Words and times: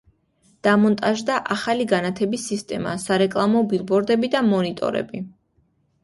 დამონტაჟდა 0.67 1.33
ახალი 1.55 1.83
განათების 1.91 2.45
სისტემა, 2.51 2.93
სარეკლამო 3.03 3.61
ბილბორდები 3.73 4.31
და 4.37 4.41
მონიტორები. 4.49 5.21